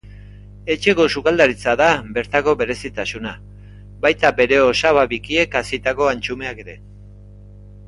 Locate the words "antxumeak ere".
6.17-6.79